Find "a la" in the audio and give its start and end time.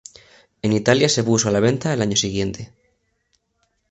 1.47-1.59